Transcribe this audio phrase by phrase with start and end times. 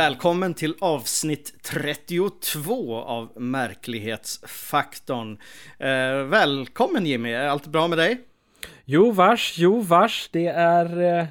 [0.00, 5.38] Välkommen till avsnitt 32 av Märklighetsfaktorn.
[5.78, 8.20] Eh, välkommen Jimmy, är allt bra med dig?
[8.84, 11.26] Jo vars, jo vars, det är eh,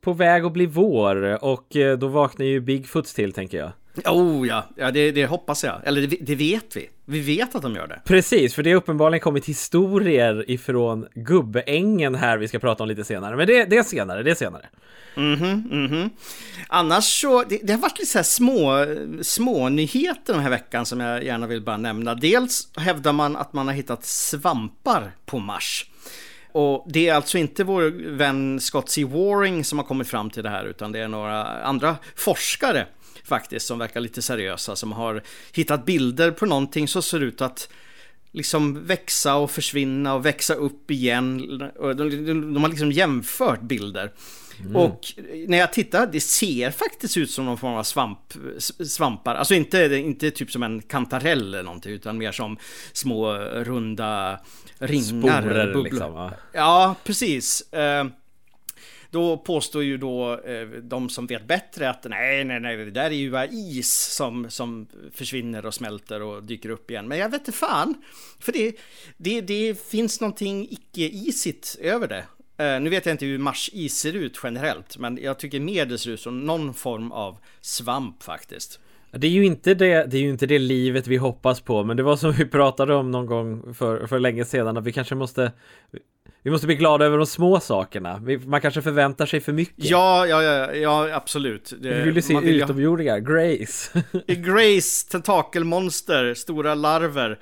[0.00, 3.72] på väg att bli vår och eh, då vaknar ju Bigfoots till tänker jag.
[4.04, 5.80] Oh ja, ja det, det hoppas jag.
[5.84, 6.88] Eller det, det, vet vi.
[7.04, 8.00] Vi vet att de gör det.
[8.04, 13.04] Precis, för det har uppenbarligen kommit historier ifrån Gubbeängen här vi ska prata om lite
[13.04, 13.36] senare.
[13.36, 14.66] Men det, det är senare, det är senare.
[15.16, 16.10] Mhm, mhm.
[16.68, 18.86] Annars så, det, det, har varit lite så här små,
[19.22, 22.14] små nyheter den här veckan som jag gärna vill bara nämna.
[22.14, 25.86] Dels hävdar man att man har hittat svampar på Mars.
[26.52, 29.04] Och det är alltså inte vår vän Scott C.
[29.04, 32.86] Waring som har kommit fram till det här, utan det är några andra forskare
[33.26, 35.22] faktiskt som verkar lite seriösa som har
[35.52, 37.68] hittat bilder på någonting som ser ut att
[38.32, 41.58] liksom växa och försvinna och växa upp igen.
[41.78, 44.12] De, har liksom jämfört bilder.
[44.60, 44.76] Mm.
[44.76, 45.12] Och
[45.46, 48.18] när jag tittar, det ser faktiskt ut som någon form av svamp,
[48.86, 49.34] svampar.
[49.34, 52.56] Alltså inte, inte typ som en kantarell eller någonting, utan mer som
[52.92, 54.40] små runda
[54.78, 55.42] ringar.
[55.42, 56.12] Sporer liksom.
[56.12, 56.32] Va?
[56.52, 57.64] Ja, precis.
[59.16, 63.04] Då påstår ju då eh, de som vet bättre att nej, nej, nej, det där
[63.04, 67.08] är ju bara is som, som försvinner och smälter och dyker upp igen.
[67.08, 67.94] Men jag vet inte fan.
[68.40, 68.76] För det,
[69.16, 72.24] det, det finns någonting icke-isigt över det.
[72.64, 75.86] Eh, nu vet jag inte hur Mars is ser ut generellt, men jag tycker mer
[75.86, 78.80] det ser ut som någon form av svamp faktiskt.
[79.10, 81.96] Det är ju inte det, det är ju inte det livet vi hoppas på, men
[81.96, 85.14] det var som vi pratade om någon gång för, för länge sedan, att vi kanske
[85.14, 85.52] måste
[86.46, 88.22] vi måste bli glada över de små sakerna.
[88.44, 89.84] Man kanske förväntar sig för mycket.
[89.84, 91.72] Ja, ja, ja, ja absolut.
[91.78, 94.02] Det, vi vill ju se utomjordingar, Grace.
[94.26, 97.38] Grace, tentakelmonster, stora larver,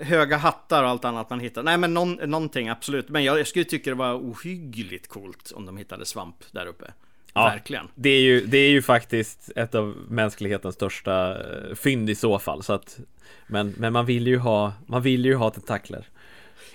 [0.00, 1.62] höga hattar och allt annat man hittar.
[1.62, 3.08] Nej, men någon, någonting absolut.
[3.08, 6.92] Men jag, jag skulle tycka det var ohyggligt coolt om de hittade svamp där uppe.
[7.34, 7.88] Ja, Verkligen.
[7.94, 12.38] Det är, ju, det är ju faktiskt ett av mänsklighetens största eh, fynd i så
[12.38, 12.62] fall.
[12.62, 12.98] Så att,
[13.46, 16.06] men, men man vill ju ha, man vill ju ha tentakler.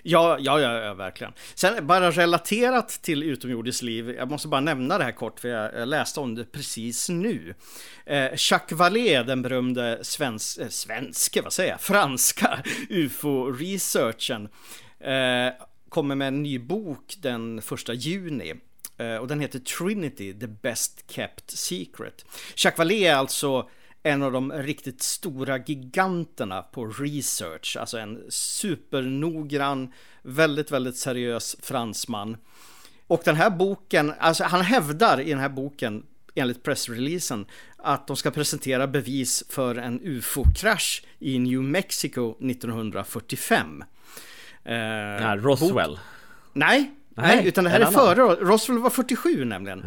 [0.09, 1.34] Ja, ja, ja, ja, verkligen.
[1.56, 5.88] Sen bara relaterat till utomjordiskt liv, jag måste bara nämna det här kort för jag,
[5.88, 7.56] läste om det precis nu.
[8.06, 14.50] Eh, Jacques Vallée, den berömde svensk, eh, svenske, vad säger jag, franska ufo-researchen,
[15.00, 15.53] eh,
[15.90, 18.53] kommer med en ny bok den första juni.
[18.97, 22.25] Eh, och den heter Trinity, the best kept secret.
[22.56, 23.69] Jacques Vallée är alltså
[24.03, 32.37] en av de riktigt stora giganterna på research, alltså en supernoggrann, väldigt, väldigt seriös fransman.
[33.07, 36.03] Och den här boken, alltså han hävdar i den här boken
[36.35, 37.45] enligt pressreleasen
[37.77, 43.83] att de ska presentera bevis för en ufo-krasch i New Mexico 1945.
[44.63, 45.89] Eh, ja, Roswell.
[45.89, 45.99] Bok...
[46.53, 48.21] Nej, nej, nej, utan det här är före.
[48.21, 49.85] Roswell var 47 nämligen.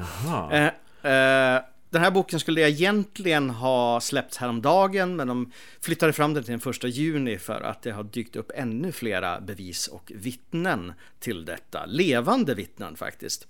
[0.52, 0.66] Eh,
[1.12, 6.50] eh, den här boken skulle egentligen ha släppts häromdagen men de flyttade fram den till
[6.50, 11.44] den första juni för att det har dykt upp ännu flera bevis och vittnen till
[11.44, 11.86] detta.
[11.86, 13.46] Levande vittnen faktiskt.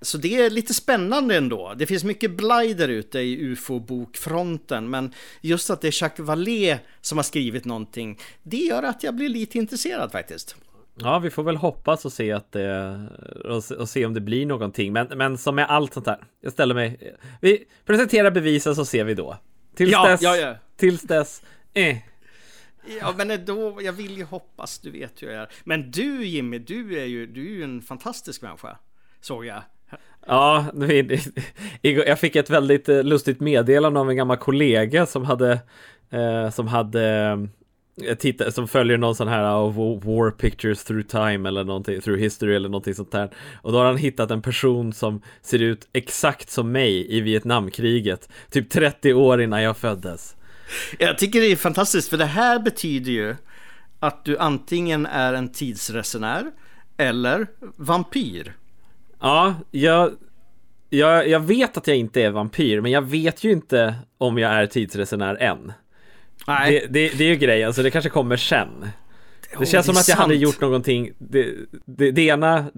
[0.00, 1.74] Så det är lite spännande ändå.
[1.76, 6.78] Det finns mycket blaj där ute i ufo-bokfronten men just att det är Jacques Vallée
[7.00, 10.56] som har skrivit någonting det gör att jag blir lite intresserad faktiskt.
[11.02, 13.08] Ja, vi får väl hoppas och se att det
[13.78, 14.92] och, se om det blir någonting.
[14.92, 16.18] Men, men som med allt sånt här.
[16.40, 17.16] Jag ställer mig.
[17.40, 19.36] Vi presenterar bevisen så ser vi då.
[19.74, 20.22] Tills ja, dess.
[20.22, 20.54] Ja, ja.
[20.76, 21.42] Tills dess.
[21.74, 21.96] Eh.
[23.00, 25.48] Ja, men då, jag vill ju hoppas, du vet hur jag är.
[25.64, 28.78] Men du Jimmy, du är ju, du är ju en fantastisk människa.
[29.20, 29.62] Såg jag.
[30.26, 30.64] Ja,
[31.82, 35.60] jag fick ett väldigt eh, lustigt meddelande av en gammal kollega som hade,
[36.10, 37.48] eh, som hade
[38.18, 39.74] titta, som följer någon sån här av
[40.04, 43.30] War Pictures Through Time eller någonting, Through History eller någonting sånt där.
[43.62, 48.28] Och då har han hittat en person som ser ut exakt som mig i Vietnamkriget,
[48.50, 50.36] typ 30 år innan jag föddes.
[50.98, 53.36] Jag tycker det är fantastiskt, för det här betyder ju
[54.00, 56.50] att du antingen är en tidsresenär
[56.96, 57.46] eller
[57.76, 58.56] vampyr.
[59.20, 60.12] Ja, jag,
[60.88, 64.52] jag, jag vet att jag inte är vampyr, men jag vet ju inte om jag
[64.52, 65.72] är tidsresenär än.
[66.46, 66.72] Nej.
[66.72, 68.68] Det, det, det är ju grejen, så det kanske kommer sen.
[69.50, 70.20] Det oh, känns det som att jag sant.
[70.20, 71.54] hade gjort någonting, det,
[71.84, 72.70] det, det ena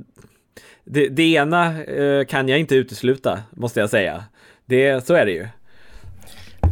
[0.84, 4.24] det, det ena eh, kan jag inte utesluta, måste jag säga.
[4.64, 5.46] Det, så är det ju.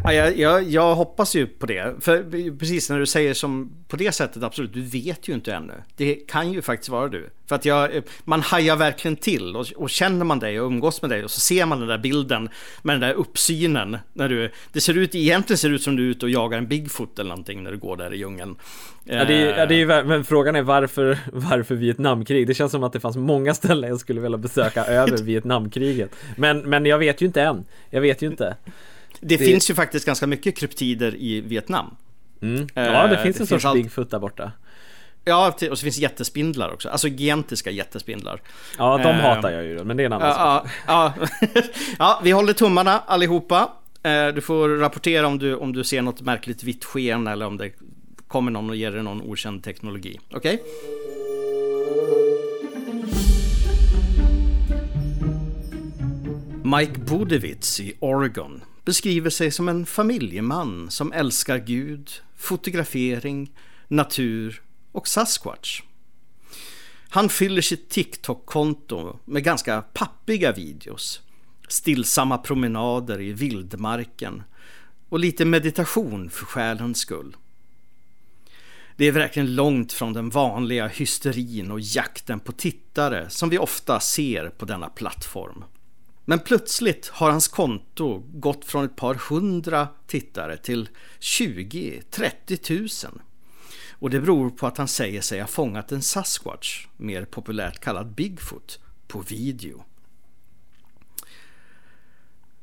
[0.04, 1.94] Ja, jag, jag, jag, hoppas ju på det.
[2.00, 5.72] För precis när du säger som på det sättet, absolut, du vet ju inte ännu.
[5.96, 7.30] Det kan ju faktiskt vara du.
[7.46, 11.10] För att jag, man hajar verkligen till och, och känner man dig och umgås med
[11.10, 12.48] dig och så ser man den där bilden
[12.82, 13.96] med den där uppsynen.
[14.12, 16.58] När du, det ser ut, egentligen ser det ut som du är ute och jagar
[16.58, 18.56] en Bigfoot eller någonting när du går där i djungeln.
[19.04, 22.46] Ja, det är, ja, det är, men frågan är varför, varför Vietnamkrig?
[22.46, 26.10] Det känns som att det fanns många ställen jag skulle vilja besöka över Vietnamkriget.
[26.36, 27.64] Men, men jag vet ju inte än.
[27.90, 28.56] Jag vet ju inte.
[29.20, 31.96] Det, det, finns ju faktiskt ganska mycket kryptider i Vietnam.
[32.42, 32.68] Mm.
[32.74, 33.76] Ja, det finns det en sorts all...
[33.76, 34.52] Bigfoot där borta.
[35.24, 36.88] Ja, och så finns jättespindlar också.
[36.88, 38.42] Alltså gigantiska jättespindlar.
[38.78, 40.70] Ja, de uh, hatar jag ju, men det är en annan sak.
[40.86, 41.14] Ja,
[41.98, 43.70] ja, vi håller tummarna allihopa.
[44.06, 47.56] Uh, du får rapportera om du, om du ser något märkligt vitt sken eller om
[47.56, 47.70] det
[48.28, 50.20] kommer någon och ger dig någon okänd teknologi.
[50.30, 50.54] Okej?
[50.54, 50.58] Okay?
[56.78, 63.52] Mike Budewitz i Oregon beskriver sig som en familjeman som älskar Gud, fotografering,
[63.88, 64.62] natur
[64.92, 65.82] och Sasquatch.
[67.12, 71.20] Han fyller sitt TikTok-konto med ganska pappiga videos,
[71.68, 74.42] stillsamma promenader i vildmarken
[75.08, 77.36] och lite meditation för själens skull.
[78.96, 84.00] Det är verkligen långt från den vanliga hysterin och jakten på tittare som vi ofta
[84.00, 85.64] ser på denna plattform.
[86.30, 90.88] Men plötsligt har hans konto gått från ett par hundra tittare till
[91.20, 93.22] 20-30 000.
[93.90, 98.14] Och det beror på att han säger sig ha fångat en Sasquatch, mer populärt kallad
[98.14, 99.84] Bigfoot, på video.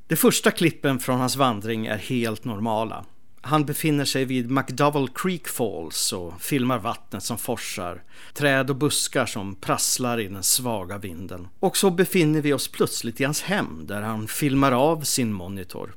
[0.08, 3.06] De första klippen från hans vandring är helt normala.
[3.48, 8.04] Han befinner sig vid McDowell Creek Falls och filmar vattnet som forsar,
[8.34, 11.48] träd och buskar som prasslar i den svaga vinden.
[11.60, 15.96] Och så befinner vi oss plötsligt i hans hem där han filmar av sin monitor.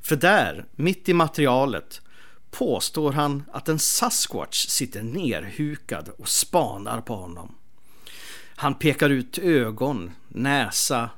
[0.00, 2.00] För där, mitt i materialet,
[2.50, 7.54] påstår han att en Sasquatch sitter nerhukad och spanar på honom.
[8.56, 11.10] Han pekar ut ögon, näsa,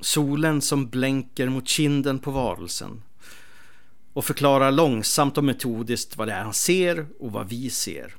[0.00, 3.02] solen som blänker mot kinden på varelsen
[4.12, 8.16] och förklarar långsamt och metodiskt vad det är han ser och vad vi ser.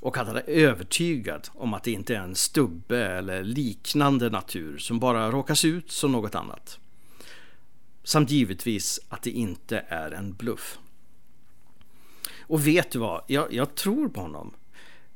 [0.00, 4.78] Och att han är övertygad om att det inte är en stubbe eller liknande natur
[4.78, 6.78] som bara råkar se ut som något annat.
[8.04, 10.78] Samt givetvis att det inte är en bluff.
[12.40, 13.24] Och vet du vad?
[13.26, 14.54] Jag, jag tror på honom.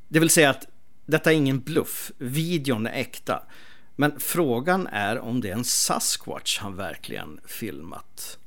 [0.08, 0.66] Det vill säga att
[1.06, 2.12] detta är ingen bluff.
[2.18, 3.42] Videon är äkta.
[3.96, 8.38] Men frågan är om det är en Sasquatch han verkligen filmat.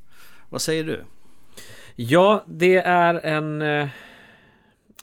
[0.50, 1.06] Vad säger du?
[2.02, 3.62] Ja, det är en...
[3.62, 3.88] Eh,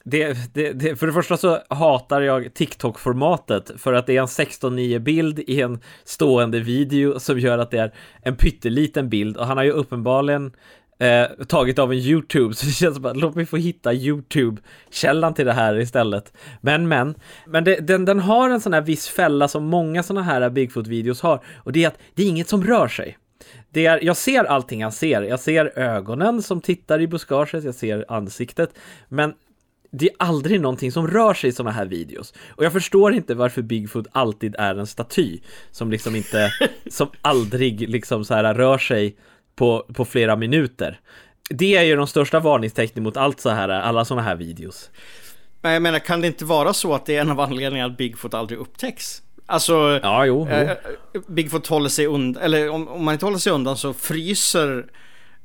[0.05, 4.27] det, det, det, för det första så hatar jag TikTok-formatet för att det är en
[4.27, 9.37] 16.9 bild i en stående video som gör att det är en pytteliten bild.
[9.37, 10.53] Och han har ju uppenbarligen
[10.99, 15.35] eh, tagit av en YouTube så det känns som att låt mig få hitta YouTube-källan
[15.35, 16.33] till det här istället.
[16.61, 17.15] Men men,
[17.47, 21.23] men det, den, den har en sån här viss fälla som många såna här Bigfoot-videos
[21.23, 21.41] har.
[21.57, 23.19] Och det är att det är inget som rör sig
[23.77, 25.23] det är, jag ser allting han ser.
[25.23, 28.71] Jag ser ögonen som tittar i buskaget, jag ser ansiktet.
[29.09, 29.35] Men
[29.91, 32.35] det är aldrig någonting som rör sig i sådana här videos.
[32.49, 35.41] Och jag förstår inte varför Bigfoot alltid är en staty
[35.71, 36.51] som liksom inte,
[36.91, 39.17] som aldrig liksom så här rör sig
[39.57, 41.01] på, på flera minuter.
[41.51, 44.91] Det är ju de största varningstecknen mot allt så här, alla sådana här videos.
[45.63, 47.99] Men jag menar, kan det inte vara så att det är en av anledningarna att
[47.99, 49.23] Bigfoot aldrig upptäcks?
[49.47, 50.57] Alltså, ja, jo, jo.
[50.57, 50.77] Eh,
[51.27, 54.87] Bigfoot håller sig undan, eller om, om man inte håller sig undan så fryser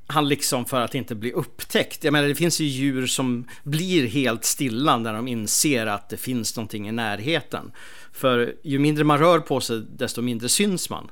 [0.07, 2.03] han liksom för att inte bli upptäckt.
[2.03, 6.17] Jag menar det finns ju djur som blir helt stilla när de inser att det
[6.17, 7.71] finns någonting i närheten.
[8.11, 11.11] För ju mindre man rör på sig desto mindre syns man.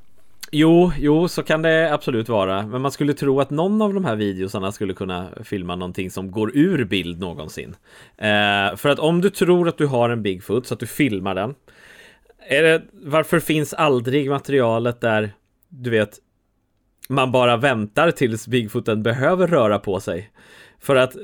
[0.51, 2.67] Jo, jo, så kan det absolut vara.
[2.67, 6.31] Men man skulle tro att någon av de här videosarna skulle kunna filma någonting som
[6.31, 7.75] går ur bild någonsin.
[8.17, 11.35] Eh, för att om du tror att du har en Bigfoot så att du filmar
[11.35, 11.55] den
[12.49, 15.31] är det, varför finns aldrig materialet där,
[15.69, 16.19] du vet,
[17.09, 20.31] man bara väntar tills Bigfooten behöver röra på sig?
[20.79, 21.15] För att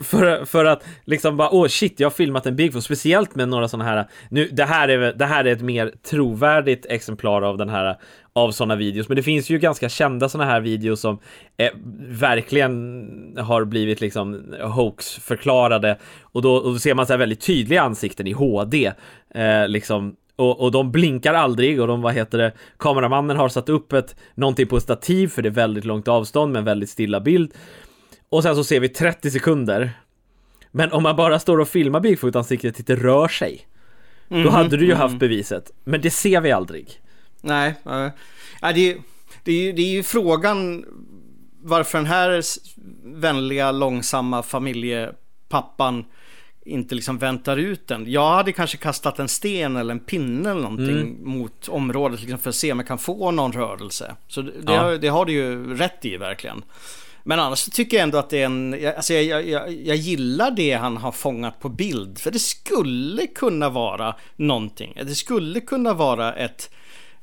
[0.00, 3.48] för, för att liksom bara, åh oh shit, jag har filmat en Bigfoot, speciellt med
[3.48, 7.58] några sådana här, nu, det här är, det här är ett mer trovärdigt exemplar av
[7.58, 7.96] den här,
[8.32, 11.18] av sådana videos, men det finns ju ganska kända sådana här videos som
[11.56, 11.70] eh,
[12.08, 17.82] verkligen har blivit liksom hoax-förklarade, och då, och då ser man så här väldigt tydliga
[17.82, 18.92] ansikten i HD,
[19.34, 23.68] eh, liksom och, och de blinkar aldrig och de, vad heter det, kameramannen har satt
[23.68, 27.20] upp ett, någonting på stativ för det är väldigt långt avstånd med en väldigt stilla
[27.20, 27.54] bild.
[28.28, 29.90] Och sen så ser vi 30 sekunder.
[30.70, 33.66] Men om man bara står och filmar Bigfoot-ansiktet inte rör sig.
[34.28, 35.00] Mm då hade du ju mm -hmm.
[35.00, 35.70] haft beviset.
[35.84, 37.00] Men det ser vi aldrig.
[37.40, 38.08] Nej, äh,
[38.74, 38.96] det,
[39.44, 40.84] det, är ju, det är ju frågan
[41.62, 42.42] varför den här
[43.04, 46.04] vänliga, långsamma familjepappan
[46.64, 48.10] inte liksom väntar ut den.
[48.10, 51.28] Jag hade kanske kastat en sten eller en pinne eller någonting mm.
[51.28, 54.16] mot området liksom för att se om jag kan få någon rörelse.
[54.28, 54.82] Så det, ja.
[54.82, 56.62] har, det har du ju rätt i verkligen.
[57.26, 58.86] Men annars tycker jag ändå att det är en...
[58.96, 62.18] Alltså jag, jag, jag, gillar det han har fångat på bild.
[62.18, 64.92] För det skulle kunna vara någonting.
[65.02, 66.70] Det skulle kunna vara ett,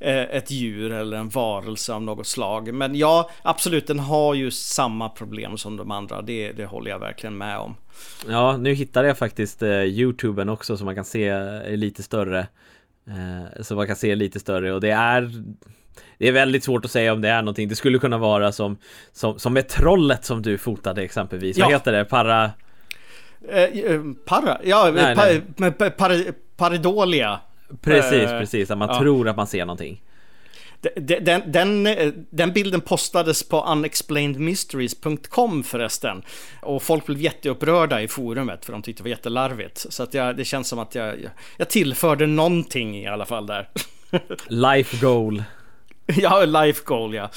[0.02, 2.74] ett djur eller en varelse av något slag.
[2.74, 6.22] Men ja, absolut, den har ju samma problem som de andra.
[6.22, 7.76] Det, det håller jag verkligen med om.
[8.28, 12.48] Ja, nu hittade jag faktiskt eh, Youtuben också som man kan se är lite större.
[13.08, 15.32] Eh, så man kan se lite större och det är
[16.18, 17.70] det är väldigt svårt att säga om det är någonting.
[17.70, 18.78] Det skulle kunna vara som,
[19.12, 21.58] som, som med trollet som du fotade exempelvis.
[21.58, 21.66] Ja.
[21.66, 22.06] Vad heter det?
[22.06, 22.52] Para...
[23.50, 24.58] Eh, eh para?
[24.64, 25.26] Ja, nej, pa,
[25.58, 25.72] nej.
[25.72, 27.40] Pa, par, paridolia.
[27.82, 28.72] Precis, eh, precis.
[28.72, 29.00] Att man ja.
[29.00, 30.02] tror att man ser någonting.
[30.96, 31.88] Den, den,
[32.30, 36.24] den, bilden postades på unexplainedmysteries.com förresten.
[36.62, 39.86] Och folk blev jätteupprörda i forumet för de tyckte det var jättelarvigt.
[39.90, 41.16] Så att jag, det känns som att jag,
[41.58, 43.70] jag tillförde någonting i alla fall där.
[44.48, 45.44] Life goal.
[46.06, 47.30] Ja, life goal ja.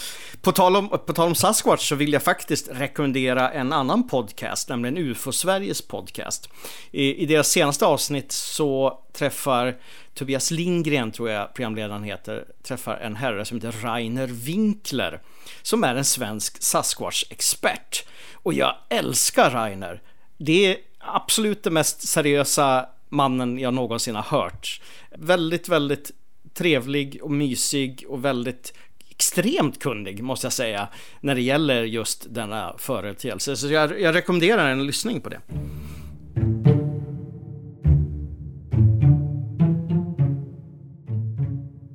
[0.42, 4.68] På tal, om, på tal om Sasquatch så vill jag faktiskt rekommendera en annan podcast,
[4.68, 6.48] nämligen UFO Sveriges podcast.
[6.90, 9.76] I, I deras senaste avsnitt så träffar
[10.14, 15.20] Tobias Lindgren, tror jag programledaren heter, träffar en herre som heter Rainer Winkler,
[15.62, 18.04] som är en svensk Sasquatch-expert.
[18.32, 20.02] Och jag älskar Rainer.
[20.38, 24.80] Det är absolut den mest seriösa mannen jag någonsin har hört.
[25.18, 26.10] Väldigt, väldigt
[26.54, 28.72] trevlig och mysig och väldigt
[29.10, 30.88] extremt kunnig måste jag säga
[31.20, 33.56] när det gäller just denna företeelse.
[33.56, 35.40] Så jag, jag rekommenderar en lyssning på det.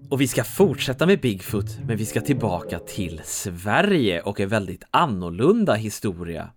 [0.09, 4.83] Och vi ska fortsätta med Bigfoot, men vi ska tillbaka till Sverige och en väldigt
[4.91, 6.49] annorlunda historia.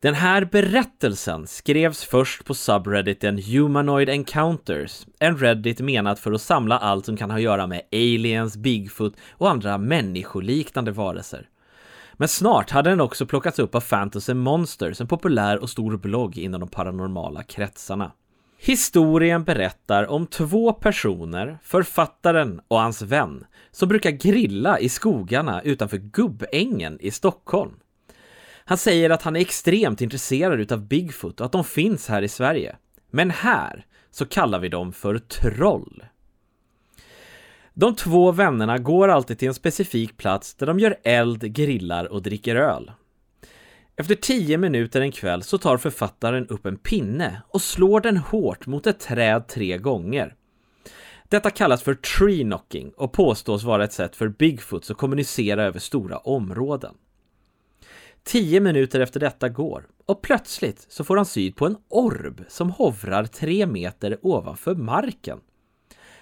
[0.00, 6.78] Den här berättelsen skrevs först på subredditen Humanoid Encounters, en reddit menat för att samla
[6.78, 11.48] allt som kan ha att göra med aliens, Bigfoot och andra människoliknande varelser.
[12.12, 16.38] Men snart hade den också plockats upp av Fantasy Monsters, en populär och stor blogg
[16.38, 18.12] inom de paranormala kretsarna.
[18.64, 25.96] Historien berättar om två personer, författaren och hans vän, som brukar grilla i skogarna utanför
[25.96, 27.72] Gubbängen i Stockholm.
[28.64, 32.28] Han säger att han är extremt intresserad utav Bigfoot och att de finns här i
[32.28, 32.76] Sverige.
[33.10, 36.04] Men här så kallar vi dem för troll.
[37.74, 42.22] De två vännerna går alltid till en specifik plats där de gör eld, grillar och
[42.22, 42.90] dricker öl.
[43.96, 48.66] Efter tio minuter en kväll så tar författaren upp en pinne och slår den hårt
[48.66, 50.34] mot ett träd tre gånger.
[51.28, 55.78] Detta kallas för tree knocking och påstås vara ett sätt för Bigfoots att kommunicera över
[55.78, 56.94] stora områden.
[58.24, 62.70] Tio minuter efter detta går och plötsligt så får han syd på en orb som
[62.70, 65.40] hovrar tre meter ovanför marken.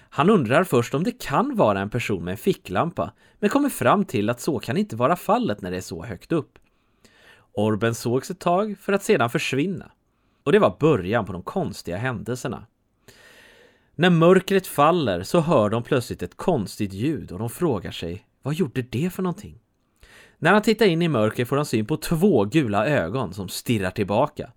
[0.09, 4.05] Han undrar först om det kan vara en person med en ficklampa, men kommer fram
[4.05, 6.59] till att så kan inte vara fallet när det är så högt upp.
[7.53, 9.91] Orben sågs ett tag för att sedan försvinna.
[10.43, 12.65] Och det var början på de konstiga händelserna.
[13.95, 18.53] När mörkret faller så hör de plötsligt ett konstigt ljud och de frågar sig vad
[18.53, 19.59] gjorde det för någonting?
[20.37, 23.91] När han tittar in i mörkret får han syn på två gula ögon som stirrar
[23.91, 24.51] tillbaka.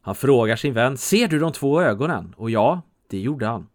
[0.00, 2.34] Han frågar sin vän, ser du de två ögonen?
[2.36, 3.66] Och ja, det gjorde han.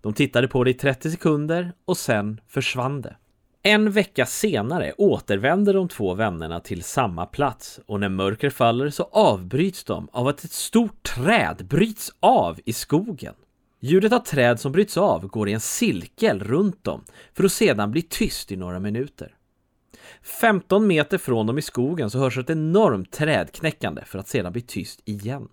[0.00, 3.16] De tittade på det i 30 sekunder och sen försvann det.
[3.64, 9.08] En vecka senare återvänder de två vännerna till samma plats och när mörker faller så
[9.12, 13.34] avbryts de av att ett stort träd bryts av i skogen.
[13.80, 17.04] Ljudet av träd som bryts av går i en cirkel runt dem
[17.34, 19.34] för att sedan bli tyst i några minuter.
[20.22, 24.62] 15 meter från dem i skogen så hörs ett enormt trädknäckande för att sedan bli
[24.62, 25.48] tyst igen.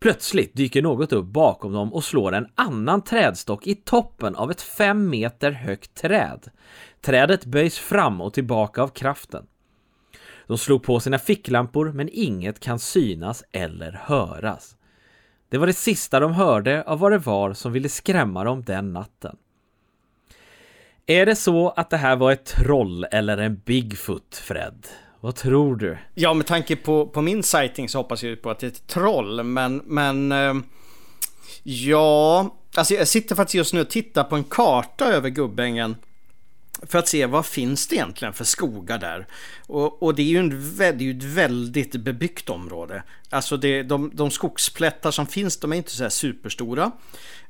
[0.00, 4.62] Plötsligt dyker något upp bakom dem och slår en annan trädstock i toppen av ett
[4.62, 6.50] fem meter högt träd.
[7.00, 9.46] Trädet böjs fram och tillbaka av kraften.
[10.46, 14.76] De slog på sina ficklampor men inget kan synas eller höras.
[15.48, 18.92] Det var det sista de hörde av vad det var som ville skrämma dem den
[18.92, 19.36] natten.
[21.06, 24.86] Är det så att det här var ett troll eller en Bigfoot, Fred?
[25.20, 25.98] Vad tror du?
[26.14, 28.86] Ja, med tanke på, på min sighting så hoppas jag på att det är ett
[28.86, 30.54] troll, men, men eh,
[31.62, 35.96] ja, alltså jag sitter faktiskt just nu och tittar på en karta över Gubbängen
[36.82, 39.26] för att se vad finns det egentligen för skogar där.
[39.66, 43.02] Och, och det är ju en, det är ju ett väldigt bebyggt område.
[43.30, 46.90] Alltså det, de, de skogsplättar som finns de är inte så här superstora.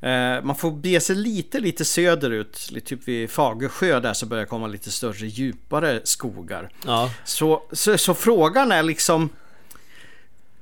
[0.00, 4.66] Eh, man får bege sig lite, lite söderut, typ vid Fagersjö där så börjar komma
[4.66, 6.70] lite större, djupare skogar.
[6.86, 7.10] Ja.
[7.24, 9.30] Så, så, så frågan är liksom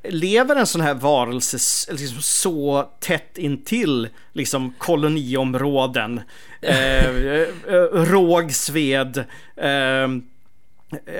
[0.02, 1.58] lever en sån här varelse
[1.92, 6.20] liksom så tätt intill liksom koloniområden?
[6.60, 7.46] Eh,
[7.92, 9.18] Rågsved.
[9.56, 10.08] Eh,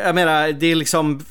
[0.05, 1.25] jag menar, det är liksom...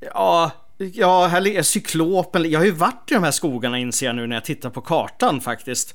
[0.00, 0.50] Ja,
[0.92, 2.50] Ja, här ligger cyklopen.
[2.50, 4.80] Jag har ju varit i de här skogarna inser jag nu när jag tittar på
[4.80, 5.94] kartan faktiskt.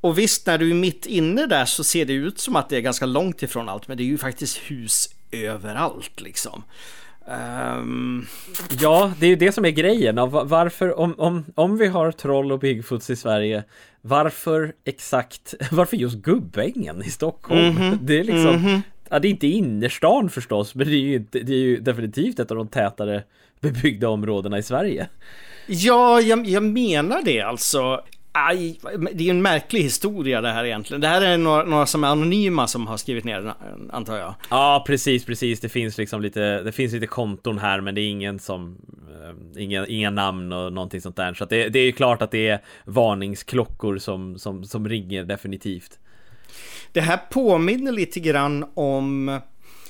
[0.00, 2.76] Och visst, när du är mitt inne där så ser det ut som att det
[2.76, 6.62] är ganska långt ifrån allt, men det är ju faktiskt hus överallt liksom.
[7.26, 8.26] Um...
[8.80, 10.16] Ja, det är ju det som är grejen.
[10.30, 13.64] Varför, om, om, om vi har troll och Bigfoots i Sverige,
[14.00, 17.60] varför exakt, varför just Gubbängen i Stockholm?
[17.60, 17.98] Mm -hmm.
[18.00, 18.80] Det är liksom, mm -hmm.
[19.08, 22.50] ja, det är inte innerstan förstås, men det är ju, det är ju definitivt ett
[22.50, 23.22] av de tätare
[23.60, 25.08] bebyggda områdena i Sverige.
[25.66, 28.00] Ja, jag, jag menar det alltså.
[28.36, 28.78] Aj,
[29.12, 31.00] det är ju en märklig historia det här egentligen.
[31.00, 34.34] Det här är några, några, som är anonyma som har skrivit ner den, antar jag.
[34.50, 35.60] Ja, precis, precis.
[35.60, 38.76] Det finns liksom lite, det finns lite konton här, men det är ingen som,
[39.56, 41.34] äh, inga, inga namn och någonting sånt där.
[41.34, 45.98] Så det, det är ju klart att det är varningsklockor som, som, som ringer definitivt.
[46.92, 49.40] Det här påminner lite grann om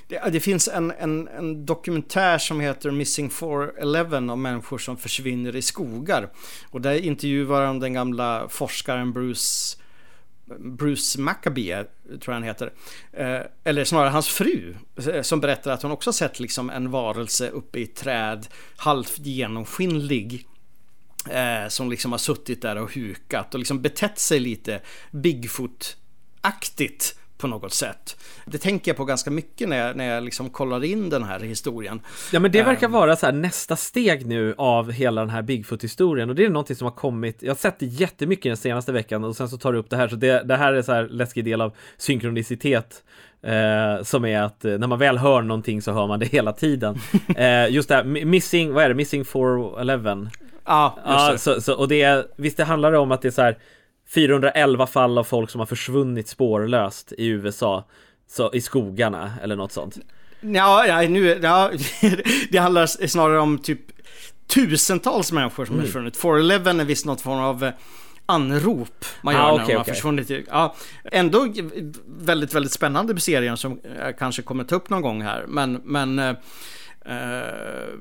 [0.09, 5.57] det, det, finns en, en, en, dokumentär som heter Missing 411 om människor som försvinner
[5.57, 6.31] i skogar.
[6.71, 9.77] Och där intervjuar de den gamla forskaren Bruce
[10.59, 12.73] Bruce Maccabee, tror jag han heter.
[13.13, 14.75] Eh, eller snarare hans fru.
[15.13, 18.47] Eh, som berättar att hon också sett liksom en varelse uppe i ett träd.
[18.77, 20.47] Halvt genomskinlig.
[21.31, 24.81] Eh, som liksom har suttit där och hukat och liksom betett sig lite
[25.11, 28.17] Bigfoot-aktigt på något sätt.
[28.47, 31.41] Det tänker jag på ganska mycket när jag, när jag liksom kollar in den här
[31.41, 32.00] historien.
[32.33, 32.93] Ja men det verkar ehm.
[32.93, 36.76] vara så här nästa steg nu av hela den här Bigfoot-historien och det är någonting
[36.76, 39.73] som har kommit, jag har sett det jättemycket den senaste veckan och sen så tar
[39.73, 43.03] du upp det här så det, det här är så här läskig del av synkronicitet
[43.45, 46.53] Eh, som är att eh, när man väl hör någonting så hör man det hela
[46.53, 46.99] tiden.
[47.37, 50.31] Eh, just det här, missing, vad är det, missing 411?
[50.64, 51.55] Ja, just det.
[51.55, 53.59] så, så, och det är, visst det handlar om att det är så här
[54.09, 57.85] 411 fall av folk som har försvunnit spårlöst i USA
[58.31, 59.99] så, i skogarna eller något sånt.
[60.41, 61.71] Ja, ja, nu, ja
[62.51, 63.81] det handlar snarare om typ
[64.47, 65.83] tusentals människor som mm.
[65.83, 66.17] har försvunnit.
[66.17, 67.73] 411 är visst något form av eh,
[68.27, 70.31] anrop man gör ah, okay, när man har försvunnit.
[70.51, 71.53] Ja, ändå
[72.07, 75.45] väldigt, väldigt spännande serien som jag kanske kommer ta upp någon gång här.
[75.49, 76.35] Men, men Eh,
[77.05, 77.95] Eh,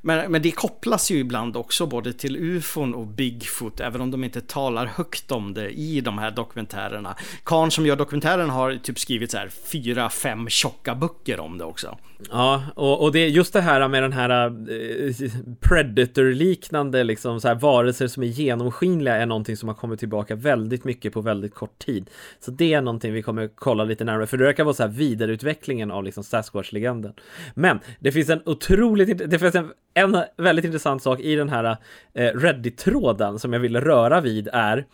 [0.00, 4.24] men, men det kopplas ju ibland också både till ufon och Bigfoot, även om de
[4.24, 7.16] inte talar högt om det i de här dokumentärerna.
[7.44, 11.64] Karn som gör dokumentären har typ skrivit så här fyra, fem tjocka böcker om det
[11.64, 11.98] också.
[12.30, 15.30] Ja, och, och det är just det här med den här eh,
[15.60, 20.84] Predator-liknande liksom så här varelser som är genomskinliga är någonting som har kommit tillbaka väldigt
[20.84, 22.10] mycket på väldigt kort tid.
[22.40, 24.90] Så det är någonting vi kommer kolla lite närmare, för det verkar vara så här
[24.90, 27.12] vidareutvecklingen av liksom Sasquatch-legenden.
[27.54, 31.48] Men det finns en en otroligt, det finns en, en väldigt intressant sak i den
[31.48, 31.76] här
[32.14, 34.86] eh, Reddit-tråden som jag ville röra vid är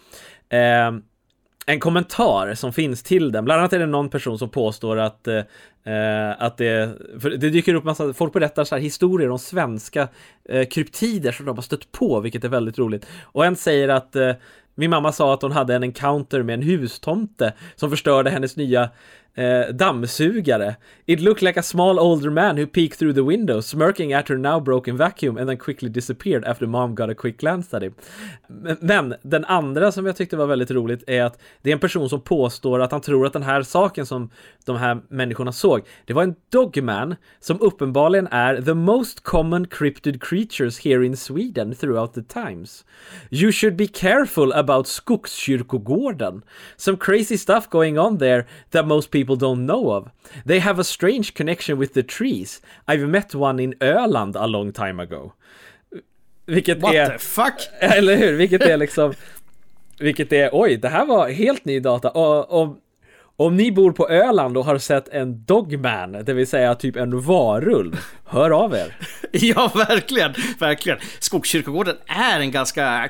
[0.49, 0.93] eh,
[1.67, 3.45] en kommentar som finns till den.
[3.45, 5.37] Bland annat är det någon person som påstår att, eh,
[5.95, 10.09] eh, att det, för det dyker upp massa, folk berättar så här historier om svenska
[10.49, 13.07] eh, kryptider som de har stött på, vilket är väldigt roligt.
[13.23, 14.33] Och en säger att eh,
[14.75, 18.91] min mamma sa att hon hade en encounter med en hustomte som förstörde hennes nya
[19.37, 20.77] Uh, dammsugare.
[21.07, 24.39] It looked like a small older man who peeked through the window, smirking at her
[24.39, 27.95] now broken vacuum and then quickly disappeared after mom got a quick glance at him.
[28.81, 32.09] Men den andra som jag tyckte var väldigt roligt är att det är en person
[32.09, 34.31] som påstår att han tror att den här saken som
[34.65, 40.23] de här människorna såg, det var en dogman som uppenbarligen är the most common cryptid
[40.23, 42.85] creatures here in Sweden throughout the times.
[43.31, 46.43] You should be careful about Skogskyrkogården.
[46.77, 50.09] Some crazy stuff going on there that most people people don't know of.
[50.47, 52.61] They have a strange connection with the trees.
[52.87, 55.33] I've met one in Öland a long time ago.
[56.47, 57.09] Vilket What är...
[57.11, 57.55] the fuck?
[57.81, 58.33] Eller hur?
[58.33, 59.15] Vilket är liksom...
[59.99, 62.11] Vilket är, oj, det här var helt ny data.
[62.11, 62.77] Och, och
[63.37, 67.21] om ni bor på Öland och har sett en Dogman, det vill säga typ en
[67.21, 68.97] varulv, hör av er.
[69.33, 70.99] ja, verkligen, verkligen.
[71.19, 73.09] Skogskyrkogården är en ganska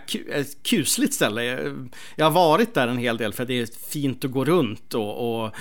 [0.62, 1.72] kusligt ställe.
[2.16, 5.44] Jag har varit där en hel del för det är fint att gå runt och,
[5.44, 5.55] och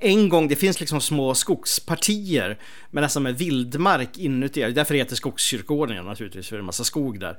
[0.00, 2.58] en gång, det finns liksom små skogspartier
[2.90, 4.72] med nästan med vildmark inuti.
[4.72, 7.38] Därför heter Skogskyrkogården naturligtvis, för det är en massa skog där.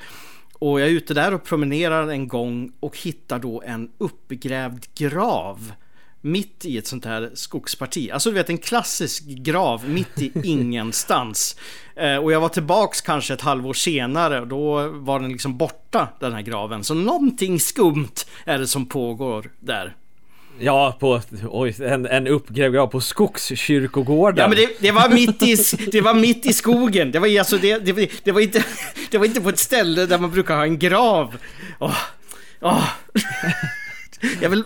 [0.59, 5.71] Och jag är ute där och promenerar en gång och hittar då en uppgrävd grav
[6.21, 8.11] mitt i ett sånt här skogsparti.
[8.11, 11.55] Alltså du vet en klassisk grav mitt i ingenstans.
[11.95, 16.07] Eh, och jag var tillbaks kanske ett halvår senare och då var den liksom borta
[16.19, 16.83] den här graven.
[16.83, 19.95] Så någonting skumt är det som pågår där.
[20.59, 24.37] Ja, på, oj, en, en uppgrävd på Skogskyrkogården.
[24.37, 25.57] Ja, men det, det, var mitt i,
[25.91, 27.11] det var mitt i skogen.
[27.11, 28.63] Det var, alltså, det, det, det, var inte,
[29.11, 31.37] det var inte på ett ställe där man brukar ha en grav.
[31.79, 31.97] Åh,
[32.61, 32.89] åh.
[34.41, 34.63] Jag vill...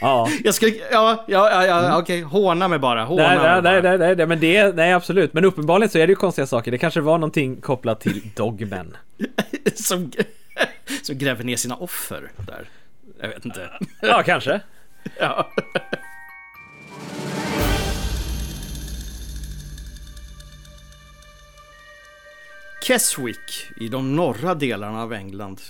[0.00, 0.28] Ja.
[0.44, 3.04] Jag ska, ja, ja, ja, ja okej, håna mig bara.
[3.04, 3.72] Håna Nej, mig nej, bara.
[3.72, 5.32] nej, nej, nej, nej, men det, nej absolut.
[5.32, 6.70] Men uppenbarligen så är det ju konstiga saker.
[6.70, 8.96] Det kanske var någonting kopplat till Dogmen.
[9.74, 10.12] som,
[11.02, 12.68] som gräver ner sina offer där.
[13.20, 13.70] Jag vet inte.
[14.02, 14.60] Ja, kanske.
[15.18, 15.50] Ja.
[22.82, 25.60] Keswick i de norra delarna av England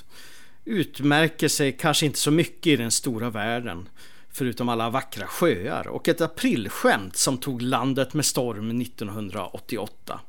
[0.65, 3.89] utmärker sig kanske inte så mycket i den stora världen
[4.31, 10.21] förutom alla vackra sjöar och ett aprilskämt som tog landet med storm 1988.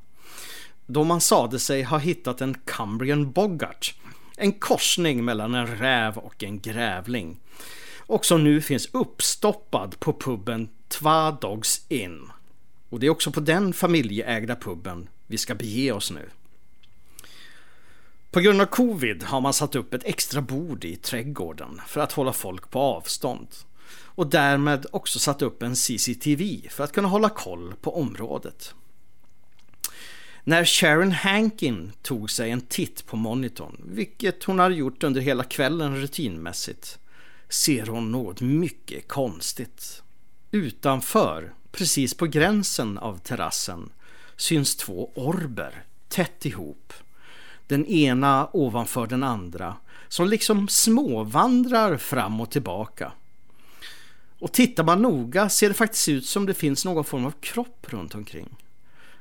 [0.85, 3.95] Då man sade sig ha hittat en Cumbrian Boggart,
[4.37, 7.39] en korsning mellan en räv och en grävling
[8.07, 12.31] och som nu finns uppstoppad på puben Twa Dogs Inn.
[12.89, 16.29] Och det är också på den familjeägda puben vi ska bege oss nu.
[18.31, 22.11] På grund av covid har man satt upp ett extra bord i trädgården för att
[22.11, 23.47] hålla folk på avstånd.
[23.89, 28.73] Och därmed också satt upp en CCTV för att kunna hålla koll på området.
[30.43, 35.43] När Sharon Hankin tog sig en titt på monitorn, vilket hon hade gjort under hela
[35.43, 36.99] kvällen rutinmässigt,
[37.49, 40.03] ser hon något mycket konstigt.
[40.51, 43.89] Utanför, precis på gränsen av terrassen,
[44.35, 46.93] syns två orber tätt ihop.
[47.67, 53.11] Den ena ovanför den andra, som liksom småvandrar fram och tillbaka.
[54.39, 57.85] Och tittar man noga ser det faktiskt ut som det finns någon form av kropp
[57.89, 58.55] runt omkring.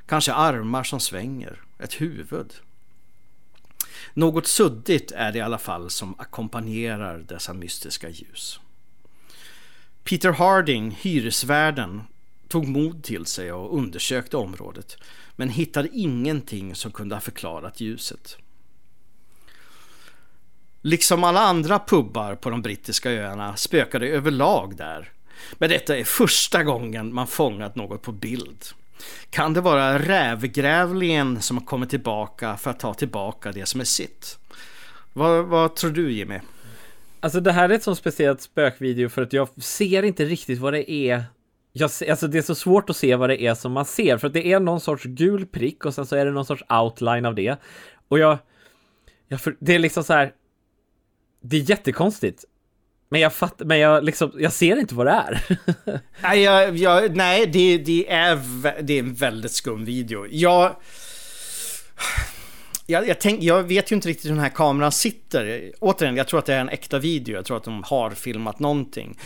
[0.06, 2.54] Kanske armar som svänger, ett huvud.
[4.14, 8.60] Något suddigt är det i alla fall som ackompanjerar dessa mystiska ljus.
[10.04, 12.02] Peter Harding, hyresvärden,
[12.48, 14.96] tog mod till sig och undersökte området
[15.36, 18.38] men hittade ingenting som kunde ha förklarat ljuset.
[20.82, 25.12] Liksom alla andra pubbar på de brittiska öarna spökade överlag där.
[25.52, 28.64] Men detta är första gången man fångat något på bild.
[29.30, 33.84] Kan det vara rävgrävlingen som har kommit tillbaka för att ta tillbaka det som är
[33.84, 34.38] sitt?
[35.12, 36.40] Vad, vad tror du Jimmy?
[37.20, 40.72] Alltså det här är ett så speciellt spökvideo för att jag ser inte riktigt vad
[40.72, 41.24] det är
[41.78, 44.18] jag ser, alltså det är så svårt att se vad det är som man ser
[44.18, 46.62] för att det är någon sorts gul prick och sen så är det någon sorts
[46.68, 47.56] outline av det
[48.08, 48.38] och jag,
[49.28, 50.32] jag för, det är liksom så här
[51.40, 52.44] det är jättekonstigt
[53.08, 55.58] men jag fattar, men jag liksom, jag ser inte vad det är.
[56.22, 58.38] nej, jag, jag, nej det, det, är,
[58.82, 60.26] det är en väldigt skum video.
[60.30, 60.76] Jag...
[62.88, 65.72] Jag, jag, tänk, jag vet ju inte riktigt hur den här kameran sitter.
[65.80, 67.34] Återigen, jag tror att det är en äkta video.
[67.34, 69.18] Jag tror att de har filmat någonting.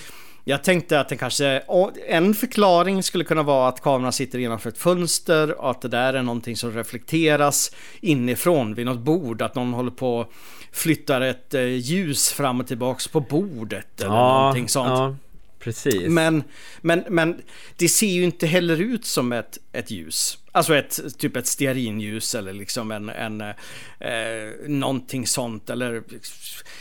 [0.45, 1.63] Jag tänkte att det kanske,
[2.09, 6.15] en förklaring skulle kunna vara att kameran sitter innanför ett fönster och att det där
[6.15, 9.43] är någonting som reflekteras inifrån vid något bord.
[9.43, 10.33] Att någon håller på och
[10.73, 14.89] flyttar ett eh, ljus fram och tillbaks på bordet eller ja, någonting sånt.
[14.89, 15.17] Ja,
[15.59, 16.09] precis.
[16.09, 16.43] Men,
[16.81, 17.43] men, men
[17.77, 20.39] det ser ju inte heller ut som ett, ett ljus.
[20.53, 26.03] Alltså ett, typ ett stearinljus eller liksom en, en eh, någonting sånt eller,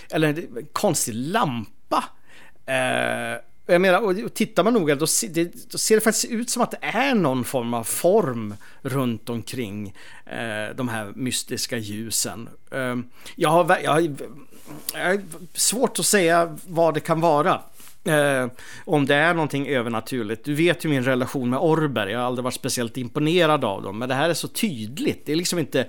[0.10, 2.04] eller en konstig lampa.
[2.66, 5.00] Eh, jag menar, och tittar man noga då,
[5.70, 9.94] då ser det faktiskt ut som att det är någon form av form runt omkring
[10.26, 12.50] eh, de här mystiska ljusen.
[12.72, 12.96] Eh,
[13.36, 14.16] jag, har, jag, har,
[14.94, 15.22] jag har
[15.54, 17.62] svårt att säga vad det kan vara.
[18.04, 18.48] Eh,
[18.86, 20.46] om det är någonting övernaturligt.
[20.46, 22.08] Du vet ju min relation med orber.
[22.08, 24.00] Jag har aldrig varit speciellt imponerad av dem.
[24.00, 25.26] Men det här är så tydligt.
[25.26, 25.88] Det är liksom inte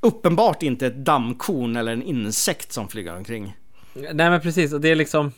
[0.00, 3.56] uppenbart inte ett dammkorn eller en insekt som flyger omkring.
[3.94, 5.32] Nej men precis, och det är liksom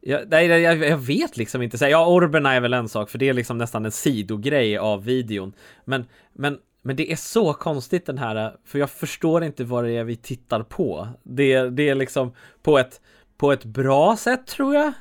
[0.00, 1.78] jag, nej, jag, jag vet liksom inte.
[1.78, 5.04] Så ja, orberna är väl en sak, för det är liksom nästan en sidogrej av
[5.04, 5.52] videon.
[5.84, 9.92] Men, men, men det är så konstigt den här, för jag förstår inte vad det
[9.96, 11.08] är vi tittar på.
[11.22, 12.32] Det, det är liksom
[12.62, 13.00] på ett,
[13.38, 14.92] på ett bra sätt tror jag.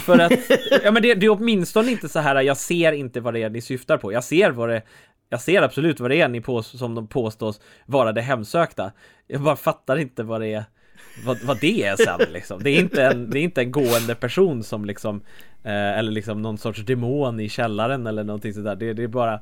[0.00, 0.32] För att,
[0.84, 3.50] ja men det, det är åtminstone inte så här, jag ser inte vad det är
[3.50, 4.12] ni syftar på.
[4.12, 4.82] Jag ser vad det,
[5.28, 8.92] jag ser absolut vad det är ni på, som de påstås vara det hemsökta.
[9.26, 10.64] Jag bara fattar inte vad det är
[11.24, 12.62] vad, vad det är sen liksom.
[12.62, 15.20] Det är inte en, det är inte en gående person som liksom
[15.64, 18.76] eh, Eller liksom någon sorts demon i källaren eller någonting sådär.
[18.76, 19.40] Det, det är bara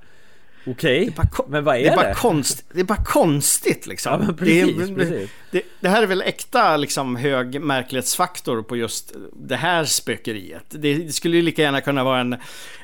[0.66, 1.88] Okej, okay, men vad är det?
[1.88, 4.24] Är bara konst, det är bara konstigt liksom.
[4.28, 5.30] Ja, precis, det, precis.
[5.50, 10.64] Det, det, här är väl äkta liksom, hög märklighetsfaktor på just det här spökeriet.
[10.68, 12.36] Det, det skulle ju lika gärna kunna vara en,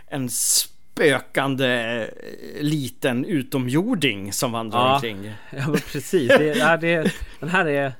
[0.06, 5.32] en spökande eh, liten utomjording som vandrar ja, omkring.
[5.50, 6.28] Ja, precis.
[6.28, 7.92] Det, ja, det, den här är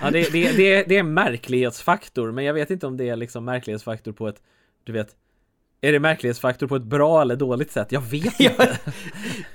[0.00, 3.16] Ja, det, det, det, det är en märklighetsfaktor, men jag vet inte om det är
[3.16, 4.36] liksom märklighetsfaktor på ett,
[4.84, 5.08] du vet,
[5.80, 7.92] är det märklighetsfaktor på ett bra eller dåligt sätt?
[7.92, 8.78] Jag vet inte.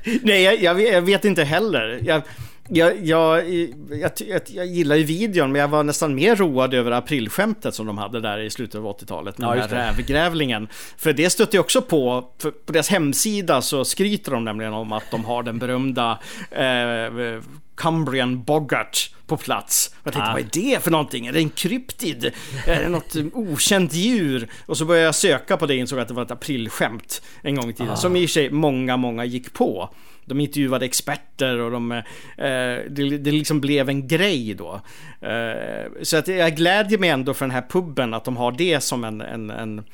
[0.22, 2.00] Nej, jag, jag, vet inte heller.
[2.04, 2.22] Jag,
[2.70, 3.50] Jag, jag,
[3.90, 7.88] jag, jag, jag gillar ju videon men jag var nästan mer road över aprilskämtet som
[7.88, 10.68] de hade där i slutet av 80-talet med ja, den här rävgrävlingen.
[10.98, 12.30] För det stötte jag också på,
[12.66, 16.20] på deras hemsida så skryter de nämligen om att de har den berömda
[16.52, 17.42] eh,
[17.76, 19.96] Cumbrian Boggart på plats.
[20.04, 20.34] Jag tänkte, ah.
[20.34, 21.28] vad är det för någonting?
[21.28, 22.32] Är det en kryptid?
[22.68, 24.48] Är det något okänt djur?
[24.66, 27.56] Och så började jag söka på det och insåg att det var ett aprilskämt en
[27.56, 27.94] gång i tiden.
[27.94, 27.96] Ah.
[27.96, 29.90] Som i och för sig många, många gick på.
[30.26, 32.04] De intervjuade experter och de, eh,
[32.38, 34.82] det, det liksom blev en grej då.
[35.22, 38.84] Eh, så att jag glädjer mig ändå för den här puben att de har det
[38.84, 39.86] som en, en, en eh,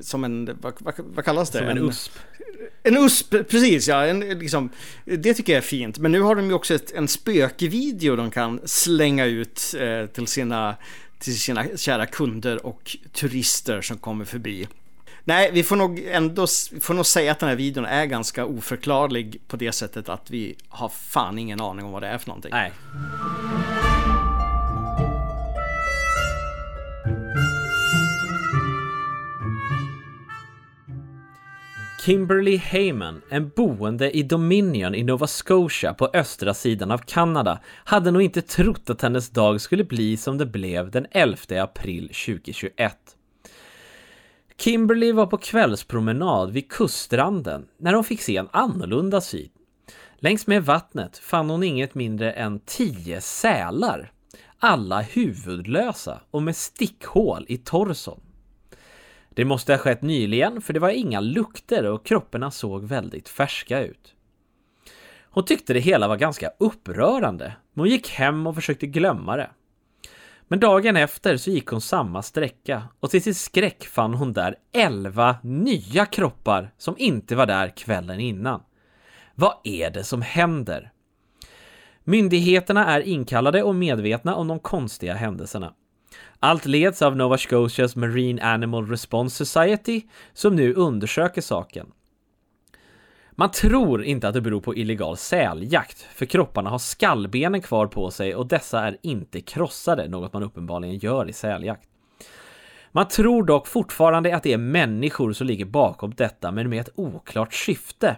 [0.00, 1.58] som en, vad, vad, kallas det?
[1.58, 2.12] Som en, en USP.
[2.82, 4.06] En USP, precis ja.
[4.06, 4.70] En, liksom,
[5.04, 5.98] det tycker jag är fint.
[5.98, 10.26] Men nu har de ju också ett, en spökvideo de kan slänga ut eh, till,
[10.26, 10.76] sina,
[11.18, 14.68] till sina kära kunder och turister som kommer förbi.
[15.24, 16.46] Nej, vi får nog ändå
[16.80, 20.56] får nog säga att den här videon är ganska oförklarlig på det sättet att vi
[20.68, 22.50] har fan ingen aning om vad det är för någonting.
[22.50, 22.72] Nej.
[32.04, 38.10] Kimberly Heyman, en boende i Dominion i Nova Scotia på östra sidan av Kanada, hade
[38.10, 42.96] nog inte trott att hennes dag skulle bli som det blev den 11 april 2021.
[44.58, 49.50] Kimberly var på kvällspromenad vid kuststranden när hon fick se en annorlunda syn.
[50.18, 54.12] Längs med vattnet fann hon inget mindre än tio sälar.
[54.58, 58.20] Alla huvudlösa och med stickhål i torson.
[59.34, 63.80] Det måste ha skett nyligen för det var inga lukter och kropparna såg väldigt färska
[63.80, 64.14] ut.
[65.24, 69.50] Hon tyckte det hela var ganska upprörande, men hon gick hem och försökte glömma det.
[70.48, 74.56] Men dagen efter så gick hon samma sträcka och till sin skräck fann hon där
[74.72, 78.62] 11 nya kroppar som inte var där kvällen innan.
[79.34, 80.92] Vad är det som händer?
[82.04, 85.74] Myndigheterna är inkallade och medvetna om de konstiga händelserna.
[86.40, 91.86] Allt leds av Nova Scotias Marine Animal Response Society som nu undersöker saken.
[93.32, 98.10] Man tror inte att det beror på illegal säljakt, för kropparna har skallbenen kvar på
[98.10, 101.88] sig och dessa är inte krossade, något man uppenbarligen gör i säljakt.
[102.92, 106.92] Man tror dock fortfarande att det är människor som ligger bakom detta, men med ett
[106.94, 108.16] oklart syfte.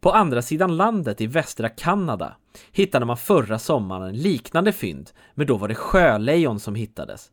[0.00, 2.36] På andra sidan landet i västra Kanada
[2.72, 7.30] hittade man förra sommaren liknande fynd, men då var det sjölejon som hittades.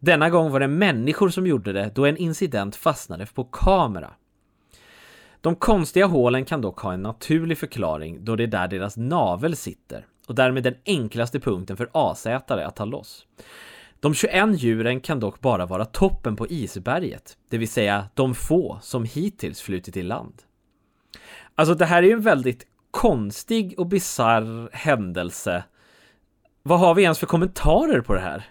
[0.00, 4.10] Denna gång var det människor som gjorde det då en incident fastnade på kamera.
[5.40, 9.56] De konstiga hålen kan dock ha en naturlig förklaring då det är där deras navel
[9.56, 13.26] sitter och därmed den enklaste punkten för asätare att ta loss.
[14.00, 18.78] De 21 djuren kan dock bara vara toppen på isberget, det vill säga de få
[18.82, 20.42] som hittills flutit i land.
[21.62, 25.64] Alltså det här är ju en väldigt konstig och bizarr händelse.
[26.62, 28.44] Vad har vi ens för kommentarer på det här?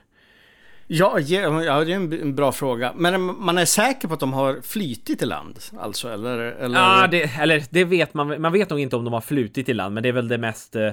[0.87, 2.93] Ja, ja, det är en bra fråga.
[2.95, 5.59] Men man är säker på att de har flytit i land?
[5.79, 6.37] Alltså, eller?
[6.37, 6.79] eller...
[6.79, 8.41] Ja, det, eller det vet man.
[8.41, 10.37] Man vet nog inte om de har flutit i land, men det är väl det
[10.37, 10.75] mest...
[10.75, 10.91] Eh,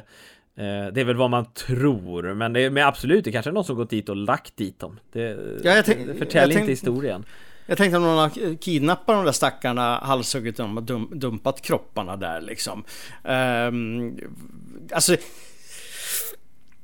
[0.92, 3.76] det är väl vad man tror, men, det, men absolut, det kanske är någon som
[3.76, 4.98] gått dit och lagt dit dem.
[5.12, 7.24] Det, ja, tänk, det förtäljer tänk, inte historien.
[7.70, 10.82] Jag tänkte om någon har kidnappat de där stackarna, halshuggit dem och
[11.16, 12.84] dumpat kropparna där liksom.
[13.22, 14.18] Um,
[14.92, 15.16] alltså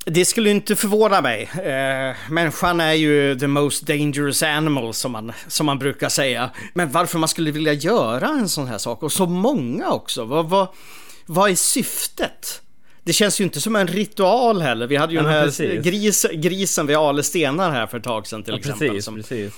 [0.05, 1.43] det skulle inte förvåna mig.
[1.43, 6.51] Eh, människan är ju the most dangerous animal som man, som man brukar säga.
[6.75, 10.25] Men varför man skulle vilja göra en sån här sak och så många också.
[10.25, 10.69] Vad, vad,
[11.27, 12.63] vad är syftet?
[13.03, 14.87] Det känns ju inte som en ritual heller.
[14.87, 18.27] Vi hade ju ja, den här gris, grisen vid Ale stenar här för ett tag
[18.27, 18.89] sedan till ja, exempel.
[18.89, 19.55] Precis, som, precis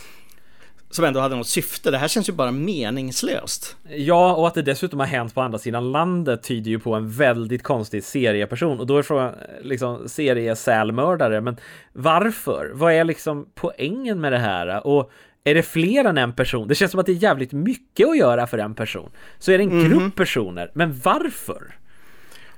[0.96, 1.90] som ändå hade något syfte.
[1.90, 3.76] Det här känns ju bara meningslöst.
[3.88, 7.10] Ja, och att det dessutom har hänt på andra sidan landet tyder ju på en
[7.10, 8.80] väldigt konstig serieperson.
[8.80, 9.32] Och då är frågan,
[9.62, 11.40] liksom, seriesälmördare.
[11.40, 11.56] Men
[11.92, 12.70] varför?
[12.74, 14.86] Vad är liksom poängen med det här?
[14.86, 15.10] Och
[15.44, 16.68] är det fler än en person?
[16.68, 19.10] Det känns som att det är jävligt mycket att göra för en person.
[19.38, 20.16] Så är det en grupp mm -hmm.
[20.16, 21.74] personer, men varför?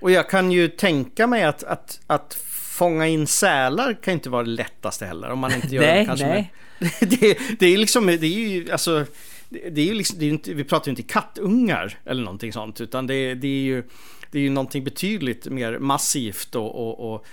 [0.01, 2.35] Och jag kan ju tänka mig att, att, att
[2.79, 5.31] fånga in sälar kan inte vara det lättaste heller.
[5.31, 6.53] Om man inte gör nej, det kanske nej.
[7.01, 9.07] Det, det är liksom, det är ju alltså
[9.51, 12.81] det är ju liksom, det är inte, vi pratar ju inte kattungar eller någonting sånt
[12.81, 13.83] utan det, det är ju
[14.31, 17.27] det är ju någonting betydligt mer massivt och, och, och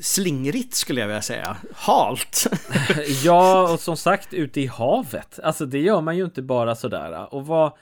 [0.00, 1.56] slingrigt skulle jag vilja säga.
[1.74, 2.46] Halt!
[3.24, 5.38] ja, och som sagt ute i havet.
[5.42, 7.34] Alltså det gör man ju inte bara sådär.
[7.34, 7.72] Och vad...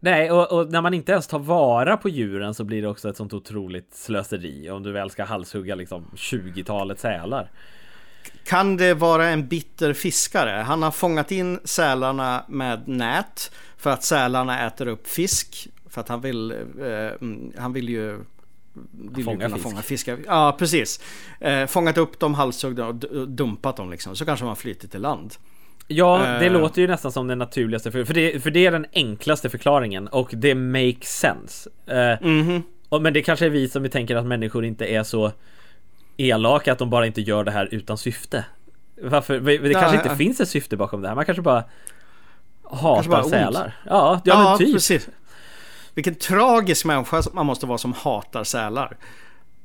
[0.00, 3.08] Nej, och, och, när man inte ens tar vara på djuren så blir det också
[3.08, 7.50] ett sånt otroligt slöseri om du väl ska halshugga liksom 20-talet sälar.
[8.44, 10.50] Kan det vara en bitter fiskare?
[10.50, 15.68] Han har fångat in sälarna med nät för att sälarna äter upp fisk.
[15.90, 17.28] För att han vill, eh,
[17.60, 18.18] han vill ju
[18.92, 19.68] vill Fånga kunna fisk.
[19.68, 20.18] fånga fiskar.
[20.26, 21.00] Ja, precis.
[21.40, 24.16] Eh, fångat upp dem, halshuggt dem och dumpat dem liksom.
[24.16, 25.34] Så kanske man flyter till land.
[25.88, 26.52] Ja, det Eh.
[26.52, 30.08] låter ju nästan som den naturligaste för, för, det, för det är den enklaste förklaringen
[30.08, 31.70] och det makes sense.
[31.86, 32.62] Eh, Mhm.
[32.88, 35.32] och, men det kanske är vi som vi tänker att människor inte är så
[36.16, 38.44] elaka att de bara inte gör det här utan syfte.
[39.02, 39.40] Varför?
[39.40, 40.16] Det Ja, kanske inte ja.
[40.16, 41.14] finns ett syfte bakom det här.
[41.14, 41.64] Man kanske bara
[42.64, 43.76] hatar Kanske bara sälar.
[43.86, 44.74] Ja, ja, men typ.
[44.74, 45.08] precis.
[45.94, 48.96] Vilken tragisk människa man måste vara som hatar sälar.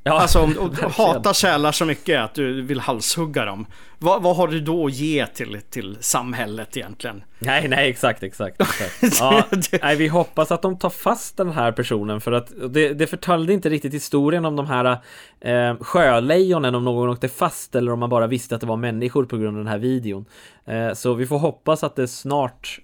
[0.05, 0.91] Ja, Alltså om du verkligen.
[0.91, 3.65] hatar sälar så mycket att du vill halshugga dem.
[3.99, 7.23] Vad, vad har du då att ge till, till samhället egentligen?
[7.39, 8.61] Nej, nej, exakt, exakt.
[8.61, 9.19] exakt.
[9.19, 9.43] Ja,
[9.81, 13.53] nej, vi hoppas att de tar fast den här personen för att det, det förtalde
[13.53, 14.97] inte riktigt historien om de här
[15.41, 19.25] eh, sjölejonen om någon åkte fast eller om man bara visste att det var människor
[19.25, 20.25] på grund av den här videon.
[20.65, 22.79] Eh, så vi får hoppas att det snart,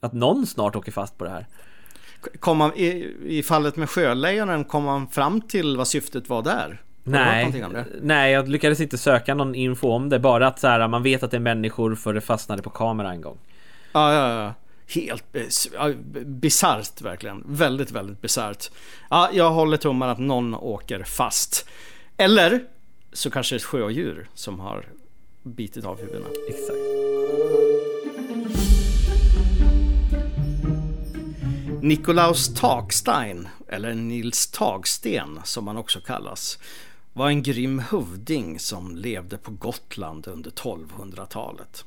[0.00, 1.46] att någon snart åker fast på det här.
[2.40, 6.82] Kom man, i, I fallet med sjölejonen kom man fram till vad syftet var där?
[7.04, 7.64] Har Nej,
[8.02, 11.22] nej, jag lyckades inte söka någon info om det, bara att så här, man vet
[11.22, 13.38] att det är människor för det fastnade på kamera en gång.
[13.92, 14.54] Ja, ja, ja.
[14.94, 15.24] Helt
[16.24, 17.44] bisarrt verkligen.
[17.46, 18.70] Väldigt, väldigt bisarrt.
[19.10, 21.68] Ja, jag håller tummarna att någon åker fast.
[22.16, 22.64] Eller
[23.12, 24.84] så kanske ett sjödjur som har
[25.42, 26.26] bitit av huvudena.
[26.48, 26.93] Exakt.
[31.84, 36.58] Nikolaus Takstein, eller Nils Tagsten som han också kallas,
[37.12, 41.84] var en grym hövding som levde på Gotland under 1200-talet.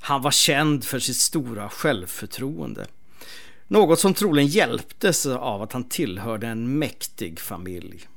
[0.00, 2.86] Han var känd för sitt stora självförtroende.
[3.68, 8.08] Något som troligen hjälptes av att han tillhörde en mäktig familj.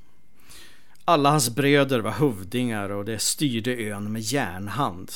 [1.05, 5.11] Alla hans bröder var hövdingar och de styrde ön med järnhand.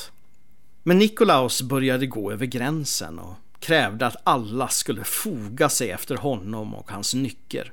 [0.82, 6.74] Men Nikolaus började gå över gränsen och krävde att alla skulle foga sig efter honom
[6.74, 7.72] och hans nycker.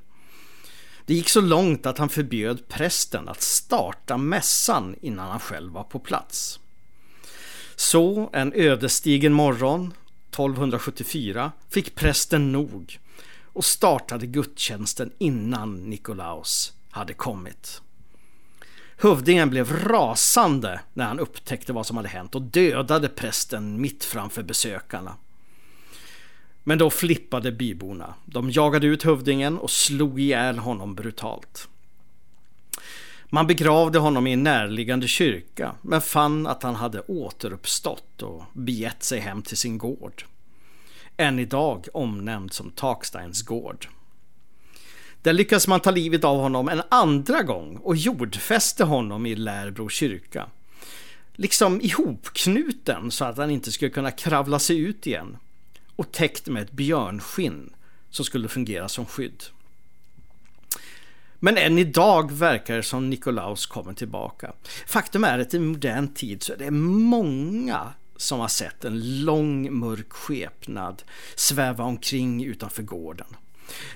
[1.05, 5.83] Det gick så långt att han förbjöd prästen att starta mässan innan han själv var
[5.83, 6.59] på plats.
[7.75, 9.93] Så en ödesdigen morgon
[10.29, 12.99] 1274 fick prästen nog
[13.43, 17.81] och startade gudstjänsten innan Nikolaus hade kommit.
[18.97, 24.43] Hövdingen blev rasande när han upptäckte vad som hade hänt och dödade prästen mitt framför
[24.43, 25.15] besökarna.
[26.69, 28.13] Men då flippade byborna.
[28.25, 31.67] De jagade ut hövdingen och slog ihjäl honom brutalt.
[33.29, 39.03] Man begravde honom i en närliggande kyrka men fann att han hade återuppstått och begett
[39.03, 40.23] sig hem till sin gård.
[41.17, 43.87] Än idag omnämnd som Taksteins gård.
[45.21, 49.89] Där lyckades man ta livet av honom en andra gång och jordfäste honom i Lärbro
[49.89, 50.49] kyrka.
[51.33, 55.37] Liksom ihopknuten så att han inte skulle kunna kravla sig ut igen.
[55.99, 57.73] Och täckt med ett björnskinn
[58.09, 59.43] som skulle fungera som skydd.
[61.39, 64.53] Men än idag verkar det som Nikolaus kommer tillbaka.
[64.87, 69.79] Faktum är att i modern tid så är det många som har sett en lång
[69.79, 71.03] mörk skepnad
[71.35, 73.27] sväva omkring utanför gården.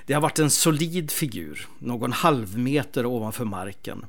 [0.06, 4.06] Det har varit en solid figur, någon halvmeter ovanför marken,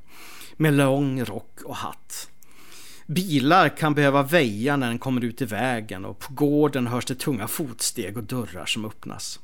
[0.57, 2.31] med lång rock och hatt.
[3.07, 7.15] Bilar kan behöva väja när den kommer ut i vägen och på gården hörs det
[7.15, 9.41] tunga fotsteg och dörrar som öppnas.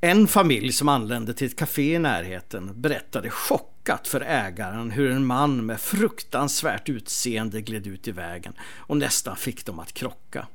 [0.00, 5.26] En familj som anlände till ett café i närheten berättade chockat för ägaren hur en
[5.26, 10.46] man med fruktansvärt utseende gled ut i vägen och nästan fick dem att krocka.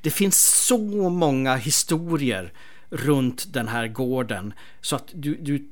[0.00, 2.52] Det finns så många historier
[2.90, 5.68] runt den här gården så att du, du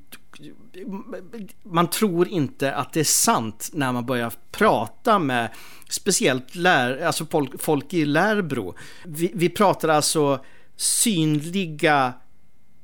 [1.62, 5.50] man tror inte att det är sant när man börjar prata med
[5.88, 8.74] speciellt lär, alltså folk, folk i Lärbro.
[9.04, 10.44] Vi, vi pratar alltså
[10.76, 12.12] synliga,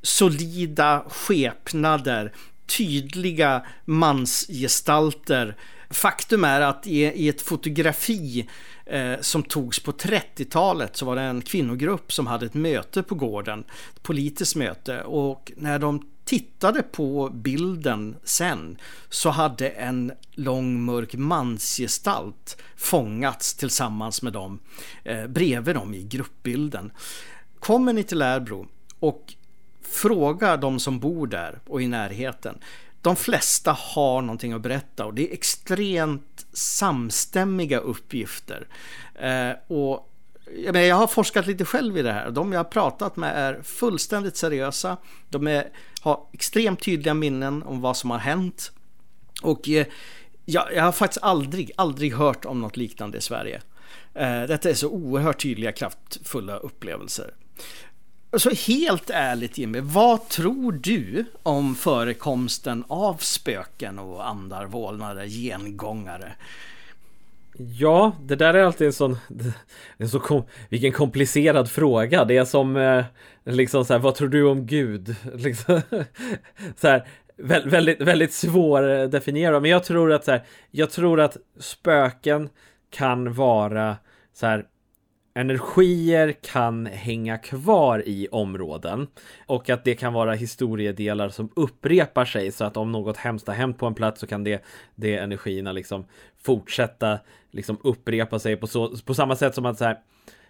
[0.02, 2.32] solida skepnader,
[2.78, 5.56] tydliga mansgestalter.
[5.90, 8.48] Faktum är att i, i ett fotografi
[8.86, 13.14] eh, som togs på 30-talet så var det en kvinnogrupp som hade ett möte på
[13.14, 13.64] gården,
[13.94, 21.14] ett politiskt möte och när de tittade på bilden sen så hade en lång mörk
[21.14, 24.58] mansgestalt fångats tillsammans med dem
[25.04, 26.92] eh, bredvid dem i gruppbilden.
[27.58, 28.66] Kommer ni till Lärbro
[28.98, 29.34] och
[29.82, 32.58] fråga de som bor där och i närheten.
[33.02, 38.68] De flesta har någonting att berätta och det är extremt samstämmiga uppgifter.
[39.14, 40.10] Eh, och
[40.56, 42.30] jag, har forskat lite själv i det här.
[42.30, 44.96] De jag har pratat med är fullständigt seriösa.
[45.30, 45.68] De är,
[46.04, 48.72] har extremt tydliga minnen om vad som har hänt.
[49.42, 49.86] Och eh,
[50.44, 53.62] jag, jag har faktiskt aldrig, aldrig hört om något liknande i Sverige.
[54.14, 57.30] Eh, detta är så oerhört tydliga, kraftfulla upplevelser.
[58.36, 66.32] Så helt ärligt Jimmy, vad tror du om förekomsten av spöken och andar, vålnader, gengångare?
[67.58, 69.16] Ja, det där är alltid en sån,
[69.96, 72.24] en så kom, vilken komplicerad fråga.
[72.24, 73.04] Det är som, eh,
[73.44, 75.16] liksom så här, vad tror du om Gud?
[75.34, 75.80] Liksom,
[76.76, 79.62] så här, väldigt, väldigt svårdefinierad.
[79.62, 82.48] Men jag tror att så här, jag tror att spöken
[82.90, 83.96] kan vara
[84.32, 84.66] så här,
[85.34, 89.06] energier kan hänga kvar i områden
[89.46, 93.54] och att det kan vara historiedelar som upprepar sig så att om något hemskt har
[93.54, 96.04] hänt på en plats så kan det, det energierna liksom
[96.44, 97.18] fortsätta
[97.50, 99.98] liksom upprepa sig på, så, på samma sätt som att så här,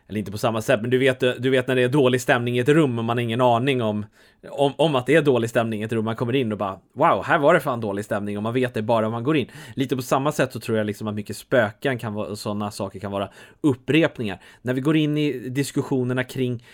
[0.08, 2.56] eller inte på samma sätt, men du vet, du vet när det är dålig stämning
[2.56, 4.06] i ett rum och man har ingen aning om,
[4.50, 6.04] om, om att det är dålig stämning i ett rum.
[6.04, 8.74] Man kommer in och bara wow, här var det fan dålig stämning och man vet
[8.74, 9.50] det bara om man går in.
[9.74, 13.00] Lite på samma sätt så tror jag liksom att mycket spöken kan vara, sådana saker
[13.00, 13.30] kan vara
[13.60, 14.40] upprepningar.
[14.62, 16.64] När vi går in i diskussionerna kring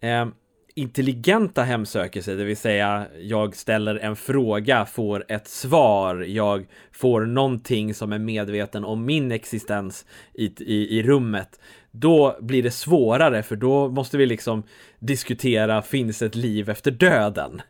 [0.00, 0.26] eh,
[0.74, 7.94] intelligenta hemsökelser, det vill säga jag ställer en fråga, får ett svar, jag får någonting
[7.94, 11.58] som är medveten om min existens i, i, i rummet
[11.90, 14.62] då blir det svårare för då måste vi liksom
[14.98, 17.62] diskutera finns ett liv efter döden?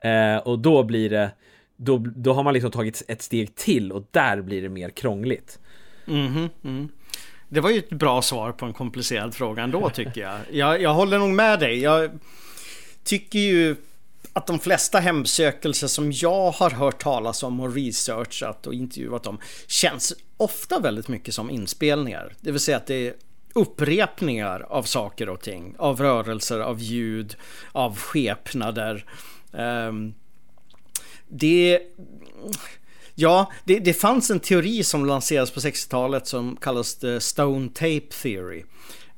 [0.00, 1.30] Eh, och då blir det
[1.76, 5.58] då, då har man liksom tagit ett steg till och där blir det mer krångligt.
[6.06, 6.88] Mm, mm.
[7.48, 10.38] Det var ju ett bra svar på en komplicerad fråga ändå tycker jag.
[10.50, 10.82] jag.
[10.82, 11.80] Jag håller nog med dig.
[11.80, 12.10] Jag
[13.08, 13.76] tycker ju
[14.32, 19.38] att de flesta hemsökelser som jag har hört talas om och researchat och intervjuat om
[19.66, 22.34] känns ofta väldigt mycket som inspelningar.
[22.40, 23.14] Det vill säga att det är
[23.52, 25.74] upprepningar av saker och ting.
[25.78, 27.36] Av rörelser, av ljud,
[27.72, 29.04] av skepnader.
[29.52, 30.14] Um,
[31.28, 31.80] det...
[33.14, 38.06] Ja, det, det fanns en teori som lanserades på 60-talet som kallas the Stone Tape
[38.22, 38.64] Theory.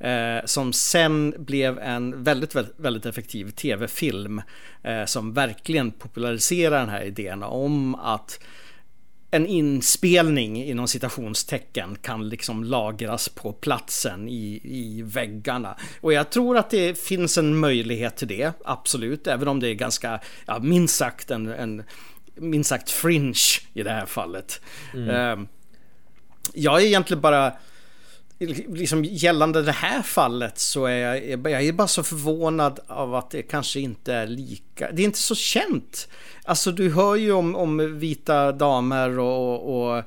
[0.01, 4.43] Eh, som sen blev en väldigt, väldigt, väldigt effektiv tv-film
[4.83, 8.41] eh, som verkligen populariserar den här idén om att
[9.31, 15.77] en inspelning inom citationstecken kan liksom lagras på platsen i, i väggarna.
[16.01, 19.75] Och jag tror att det finns en möjlighet till det, absolut, även om det är
[19.75, 21.83] ganska, ja, minst sagt en, en
[22.35, 23.35] minst sagt fringe
[23.73, 24.61] i det här fallet.
[24.95, 25.39] Mm.
[25.39, 25.47] Uh,
[26.55, 27.53] jag är egentligen bara
[28.47, 33.31] liksom gällande det här fallet så är jag, jag är bara så förvånad av att
[33.31, 34.93] det kanske inte är lika.
[34.93, 36.09] Det är inte så känt.
[36.45, 40.05] Alltså du hör ju om, om vita damer och, och, eh,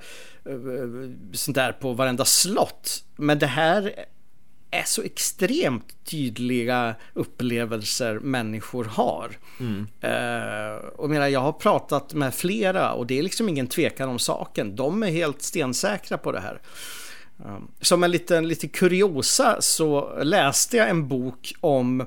[1.33, 3.03] sånt där på varenda slott.
[3.15, 4.05] Men det här
[4.71, 9.37] är så extremt tydliga upplevelser människor har.
[9.59, 9.87] Mm.
[10.03, 14.19] Uh, och menar, jag har pratat med flera och det är liksom ingen tvekan om
[14.19, 14.75] saken.
[14.75, 16.61] De är helt stensäkra på det här.
[17.45, 22.05] Um, som en liten, lite kuriosa så läste jag en bok om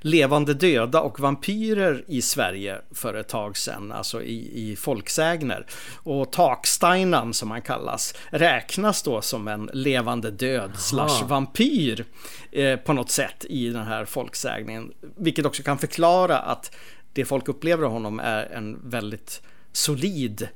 [0.00, 5.66] levande döda och vampyrer i Sverige för ett tag sedan, alltså i, i folksägner.
[5.94, 12.04] Och Taksteinan som han kallas räknas då som en levande död slash vampyr
[12.52, 14.92] eh, på något sätt i den här folksägningen.
[15.00, 16.74] Vilket också kan förklara att
[17.12, 19.42] det folk upplever av honom är en väldigt
[19.72, 20.48] solid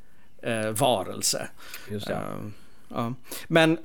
[0.42, 1.48] eh, varelse.
[1.90, 2.14] Just det.
[2.14, 2.50] Uh,
[2.94, 3.14] ja.
[3.48, 3.78] Men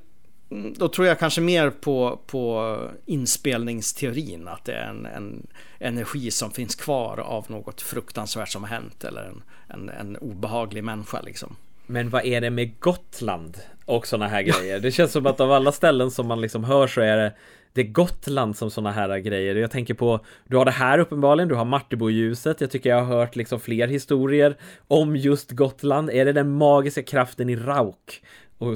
[0.50, 4.48] mm, då tror jag kanske mer på, på inspelningsteorin.
[4.48, 5.48] Att det är en, en
[5.80, 9.04] energi som finns kvar av något fruktansvärt som har hänt.
[9.04, 11.56] Eller en, en, en obehaglig människa liksom.
[11.86, 14.80] Men vad är det med Gotland och sådana här grejer?
[14.80, 17.34] Det känns som att av alla ställen som man liksom hör så är det
[17.78, 19.56] det är Gotland som sådana här grejer.
[19.56, 22.62] Jag tänker på, du har det här uppenbarligen, du har Martebo-ljuset.
[22.62, 26.10] Jag tycker jag har hört liksom fler historier om just Gotland.
[26.10, 28.22] Är det den magiska kraften i Rauk
[28.58, 28.72] och,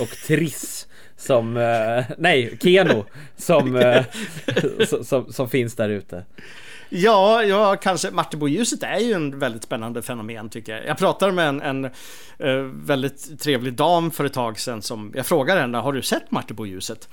[0.00, 3.04] och Triss som, eh, nej, Keno
[3.36, 4.04] som, eh,
[5.02, 6.24] som, som, finns där ute.
[6.88, 10.86] Ja, ja, kanske Martebo-ljuset är ju en väldigt spännande fenomen tycker jag.
[10.86, 15.26] Jag pratade med en, en uh, väldigt trevlig dam för ett tag sedan som jag
[15.26, 17.08] frågade henne, har du sett Martebo-ljuset?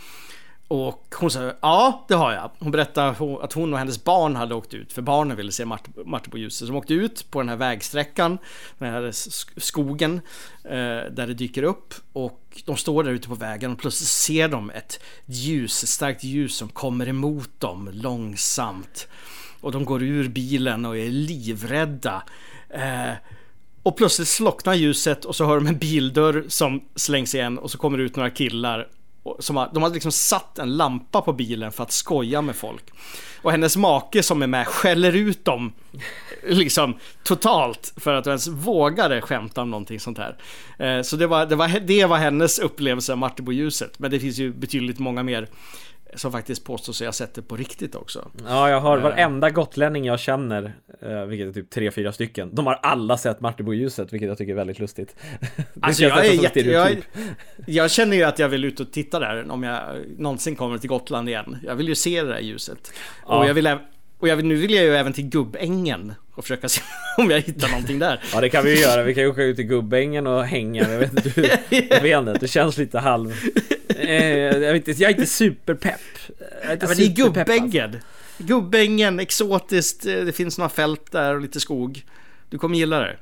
[0.70, 2.51] Och hon sa ja, det har jag.
[2.59, 3.09] Hon berättade
[3.41, 6.59] att hon och hennes barn hade åkt ut, för barnen ville se Marte på ljuset.
[6.59, 8.38] Så de åkte ut på den här vägsträckan,
[8.78, 9.11] den här
[9.59, 10.22] skogen,
[10.63, 10.72] eh,
[11.11, 11.93] där det dyker upp.
[12.13, 16.24] Och de står där ute på vägen och plötsligt ser de ett ljus, ett starkt
[16.24, 19.07] ljus som kommer emot dem långsamt.
[19.61, 22.24] Och de går ur bilen och är livrädda.
[22.70, 23.13] Eh,
[23.84, 27.78] och plötsligt slocknar ljuset och så hör de en bildörr som slängs igen och så
[27.78, 28.88] kommer det ut några killar
[29.39, 32.84] som har, de hade liksom satt en lampa på bilen för att skoja med folk.
[33.41, 35.74] Och hennes make som är med skäller ut dem
[36.43, 40.36] liksom totalt för att de ens vågade skämta om någonting sånt här.
[40.80, 43.99] Eh, så det var, det var, det var hennes upplevelse av Martebo-ljuset.
[43.99, 45.47] Men det finns ju betydligt många mer
[46.16, 48.32] som faktiskt påstår sig ha sett det på riktigt också.
[48.47, 52.55] Ja, jag har varenda gotlänning jag känner, eh, vilket är typ tre, fyra stycken.
[52.55, 55.16] De har alla sett Martebo-ljuset, vilket jag tycker är väldigt lustigt.
[55.82, 56.60] Alltså jag är jätte...
[56.60, 56.97] Jag,
[57.66, 59.82] jag, känner ju att jag vill ut och titta där om jag
[60.18, 61.57] någonsin kommer till Gotland igen.
[61.64, 62.91] Jag vill ju se det där ljuset.
[63.28, 63.39] Ja.
[63.39, 63.78] Och jag vill
[64.20, 66.82] och jag, nu vill jag ju även till Gubbängen och försöka se
[67.18, 68.24] om jag hittar någonting där.
[68.34, 70.91] Ja det kan vi ju göra, vi kan ju åka ut till Gubbängen och hänga.
[70.91, 71.49] Jag vet inte, du,
[71.89, 73.34] jag vet inte, det känns lite halv...
[74.00, 76.02] Eh, jag, vet inte, jag är inte superpepp.
[76.62, 77.89] Jag är inte ja, men det är Gubbängen.
[77.93, 78.08] Alltså.
[78.38, 82.06] Gubbängen, exotiskt, eh, det finns några fält där och lite skog.
[82.50, 83.18] Du kommer gilla det.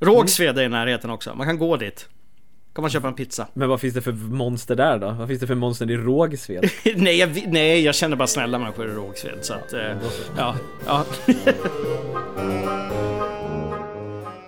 [0.00, 2.08] Rågsved är i närheten också, man kan gå dit.
[2.74, 3.46] Kan man köpa en pizza.
[3.54, 5.10] Men vad finns det för monster där då?
[5.10, 6.70] Vad finns det för monster i Rågsved?
[6.96, 9.72] nej, jag, nej, jag känner bara snälla människor i Rågsved så att...
[9.72, 9.96] Eh,
[10.36, 10.56] ja,
[10.86, 11.04] ja.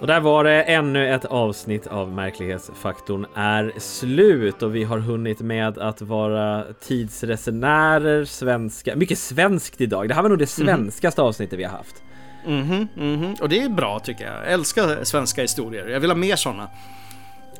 [0.01, 5.41] Och där var det ännu ett avsnitt av Märklighetsfaktorn är slut och vi har hunnit
[5.41, 10.09] med att vara tidsresenärer, svenska, mycket svenskt idag.
[10.09, 10.67] Det här var nog det mhm.
[10.67, 11.29] svenskaste mm.
[11.29, 12.03] avsnittet vi har haft.
[12.47, 13.35] Mhm, mhm.
[13.41, 14.35] Och det är bra tycker jag.
[14.35, 15.89] Jag älskar svenska historier.
[15.89, 16.69] Jag vill ha mer sådana.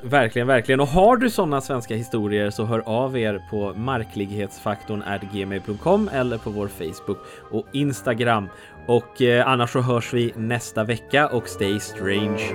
[0.03, 0.81] Verkligen, verkligen.
[0.81, 6.69] Och har du sådana svenska historier så hör av er på marklighetsfaktorn.gmail.com eller på vår
[6.69, 7.19] Facebook
[7.51, 8.49] och Instagram.
[8.91, 12.55] Och eh, annars så hörs vi nästa vecka och stay strange.